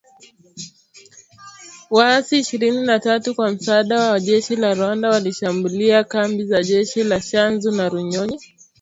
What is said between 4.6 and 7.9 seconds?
Rwanda walishambulia kambi za jeshi la Tchanzu na